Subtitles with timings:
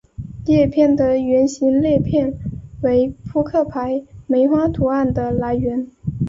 [0.47, 2.33] 叶片的圆形裂片
[2.81, 5.85] 为扑克牌梅花图案的来源。